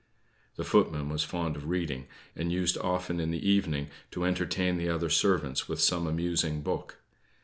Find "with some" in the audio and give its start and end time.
5.69-6.07